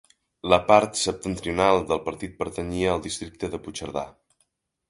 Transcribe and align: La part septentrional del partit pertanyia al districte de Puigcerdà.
La 0.53 0.57
part 0.69 0.97
septentrional 1.01 1.83
del 1.91 2.01
partit 2.07 2.33
pertanyia 2.41 2.91
al 2.97 3.07
districte 3.07 3.51
de 3.55 3.61
Puigcerdà. 3.67 4.09